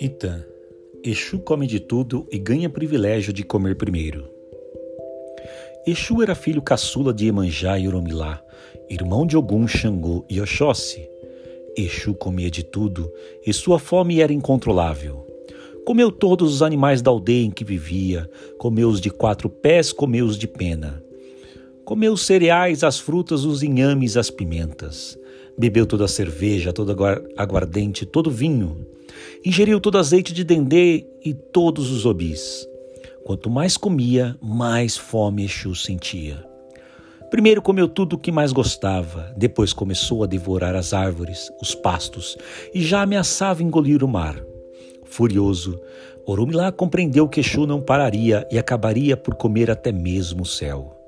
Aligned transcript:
Itã, 0.00 0.44
Exu 1.04 1.38
come 1.38 1.66
de 1.66 1.78
tudo 1.78 2.26
e 2.32 2.38
ganha 2.38 2.70
privilégio 2.70 3.32
de 3.32 3.44
comer 3.44 3.76
primeiro. 3.76 4.28
Exu 5.86 6.22
era 6.22 6.34
filho 6.34 6.62
caçula 6.62 7.14
de 7.14 7.26
Emanjá 7.26 7.78
e 7.78 7.86
Oromilá, 7.86 8.42
irmão 8.90 9.26
de 9.26 9.36
Ogum, 9.36 9.68
Xangô 9.68 10.24
e 10.28 10.40
Oxóssi. 10.40 11.08
Exu 11.76 12.14
comia 12.14 12.50
de 12.50 12.64
tudo 12.64 13.12
e 13.46 13.52
sua 13.52 13.78
fome 13.78 14.20
era 14.20 14.32
incontrolável. 14.32 15.24
Comeu 15.84 16.10
todos 16.10 16.54
os 16.54 16.62
animais 16.62 17.02
da 17.02 17.10
aldeia 17.10 17.44
em 17.44 17.50
que 17.50 17.62
vivia, 17.62 18.30
comeu 18.58 18.88
os 18.88 19.00
de 19.00 19.10
quatro 19.10 19.50
pés, 19.50 19.92
comeu 19.92 20.24
os 20.24 20.38
de 20.38 20.48
pena. 20.48 21.03
Comeu 21.84 22.14
os 22.14 22.24
cereais, 22.24 22.82
as 22.82 22.98
frutas, 22.98 23.44
os 23.44 23.62
inhames, 23.62 24.16
as 24.16 24.30
pimentas. 24.30 25.18
Bebeu 25.56 25.84
toda 25.84 26.06
a 26.06 26.08
cerveja, 26.08 26.72
todo 26.72 26.96
aguardente, 27.36 28.06
todo 28.06 28.30
vinho. 28.30 28.86
Ingeriu 29.44 29.78
todo 29.78 29.98
azeite 29.98 30.32
de 30.32 30.42
dendê 30.44 31.04
e 31.22 31.34
todos 31.34 31.90
os 31.90 32.06
obis. 32.06 32.66
Quanto 33.22 33.50
mais 33.50 33.76
comia, 33.76 34.34
mais 34.40 34.96
fome 34.96 35.44
Exu 35.44 35.74
sentia. 35.74 36.42
Primeiro 37.30 37.60
comeu 37.60 37.86
tudo 37.86 38.14
o 38.16 38.18
que 38.18 38.32
mais 38.32 38.50
gostava, 38.50 39.34
depois 39.36 39.74
começou 39.74 40.24
a 40.24 40.26
devorar 40.26 40.74
as 40.74 40.94
árvores, 40.94 41.50
os 41.60 41.74
pastos, 41.74 42.38
e 42.72 42.80
já 42.80 43.02
ameaçava 43.02 43.62
engolir 43.62 44.02
o 44.02 44.08
mar. 44.08 44.42
Furioso, 45.04 45.78
Orumilá 46.24 46.72
compreendeu 46.72 47.28
que 47.28 47.40
Exu 47.40 47.66
não 47.66 47.82
pararia 47.82 48.48
e 48.50 48.58
acabaria 48.58 49.18
por 49.18 49.34
comer 49.34 49.70
até 49.70 49.92
mesmo 49.92 50.44
o 50.44 50.46
céu. 50.46 51.03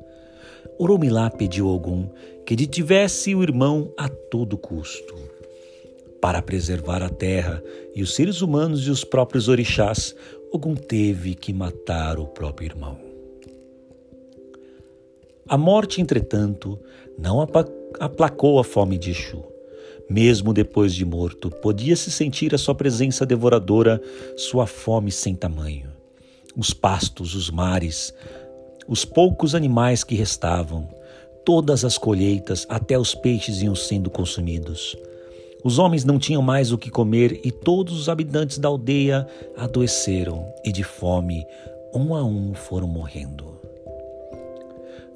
Orumilá 0.78 1.30
pediu 1.30 1.68
a 1.68 1.72
Ogum 1.72 2.08
que 2.44 2.56
detivesse 2.56 3.34
o 3.34 3.42
irmão 3.42 3.92
a 3.96 4.08
todo 4.08 4.56
custo. 4.56 5.14
Para 6.20 6.42
preservar 6.42 7.02
a 7.02 7.08
terra 7.08 7.62
e 7.94 8.02
os 8.02 8.14
seres 8.14 8.40
humanos 8.42 8.86
e 8.86 8.90
os 8.90 9.04
próprios 9.04 9.48
orixás, 9.48 10.14
Ogum 10.52 10.74
teve 10.74 11.34
que 11.34 11.52
matar 11.52 12.18
o 12.18 12.26
próprio 12.26 12.66
irmão. 12.66 12.98
A 15.48 15.56
morte, 15.56 16.00
entretanto, 16.00 16.78
não 17.16 17.40
aplacou 18.00 18.58
a 18.58 18.64
fome 18.64 18.98
de 18.98 19.10
Exu. 19.10 19.44
Mesmo 20.08 20.52
depois 20.52 20.94
de 20.94 21.04
morto, 21.04 21.50
podia-se 21.50 22.10
sentir 22.10 22.54
a 22.54 22.58
sua 22.58 22.74
presença 22.74 23.26
devoradora, 23.26 24.00
sua 24.36 24.66
fome 24.66 25.10
sem 25.12 25.34
tamanho. 25.34 25.92
Os 26.56 26.72
pastos, 26.72 27.34
os 27.34 27.50
mares, 27.50 28.14
os 28.88 29.04
poucos 29.04 29.54
animais 29.54 30.04
que 30.04 30.14
restavam, 30.14 30.88
todas 31.44 31.84
as 31.84 31.96
colheitas, 31.98 32.66
até 32.68 32.98
os 32.98 33.14
peixes 33.14 33.62
iam 33.62 33.74
sendo 33.74 34.10
consumidos. 34.10 34.96
Os 35.64 35.78
homens 35.78 36.04
não 36.04 36.18
tinham 36.18 36.42
mais 36.42 36.70
o 36.70 36.78
que 36.78 36.90
comer 36.90 37.40
e 37.44 37.50
todos 37.50 37.98
os 37.98 38.08
habitantes 38.08 38.58
da 38.58 38.68
aldeia 38.68 39.26
adoeceram 39.56 40.46
e 40.64 40.70
de 40.70 40.84
fome, 40.84 41.44
um 41.92 42.14
a 42.14 42.24
um, 42.24 42.54
foram 42.54 42.86
morrendo. 42.86 43.56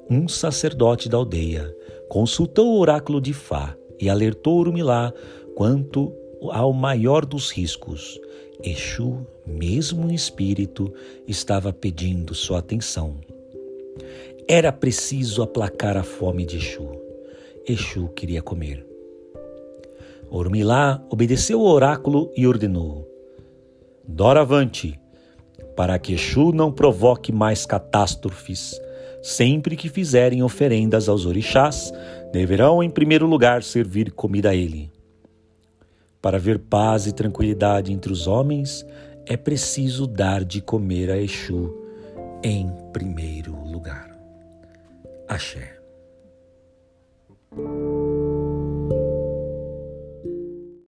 Um 0.09 0.27
sacerdote 0.27 1.07
da 1.07 1.15
aldeia 1.15 1.73
consultou 2.09 2.67
o 2.67 2.79
oráculo 2.79 3.21
de 3.21 3.31
Fá 3.31 3.75
e 3.97 4.09
alertou 4.09 4.57
Urumilá 4.57 5.13
quanto 5.55 6.13
ao 6.49 6.73
maior 6.73 7.25
dos 7.25 7.49
riscos. 7.49 8.19
Exu, 8.61 9.25
mesmo 9.45 10.09
em 10.09 10.13
espírito, 10.13 10.93
estava 11.27 11.71
pedindo 11.71 12.35
sua 12.35 12.59
atenção. 12.59 13.15
Era 14.47 14.71
preciso 14.71 15.43
aplacar 15.43 15.95
a 15.95 16.03
fome 16.03 16.45
de 16.45 16.57
Exu. 16.57 16.89
Exu 17.67 18.09
queria 18.09 18.41
comer. 18.41 18.85
Urumilá 20.29 21.03
obedeceu 21.09 21.59
ao 21.59 21.67
oráculo 21.67 22.31
e 22.35 22.47
ordenou: 22.47 23.07
Doravante, 24.07 24.99
para 25.75 25.97
que 25.99 26.13
Exu 26.13 26.51
não 26.51 26.71
provoque 26.71 27.31
mais 27.31 27.65
catástrofes, 27.65 28.79
sempre 29.21 29.75
que 29.75 29.89
fizerem 29.89 30.41
oferendas 30.41 31.07
aos 31.07 31.25
orixás, 31.25 31.93
deverão 32.31 32.81
em 32.81 32.89
primeiro 32.89 33.25
lugar 33.25 33.63
servir 33.63 34.11
comida 34.11 34.49
a 34.49 34.55
ele. 34.55 34.91
Para 36.21 36.39
ver 36.39 36.59
paz 36.59 37.07
e 37.07 37.11
tranquilidade 37.11 37.91
entre 37.91 38.11
os 38.11 38.27
homens, 38.27 38.85
é 39.25 39.37
preciso 39.37 40.07
dar 40.07 40.43
de 40.43 40.61
comer 40.61 41.09
a 41.09 41.17
Exu 41.17 41.75
em 42.43 42.71
primeiro 42.91 43.55
lugar. 43.65 44.20
Axé. 45.31 45.80